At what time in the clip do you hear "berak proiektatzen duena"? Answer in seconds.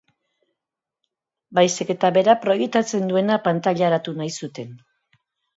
2.17-3.39